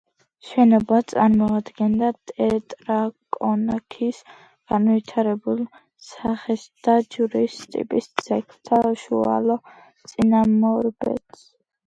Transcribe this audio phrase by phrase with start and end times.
[0.49, 4.21] შენობა წარმოადგენდა ტეტრაკონქის
[4.71, 5.61] განვითარებულ
[6.07, 9.59] სახეს და ჯვრის ტიპის ძეგლთა უშუალო
[10.13, 11.45] წინამორბედს.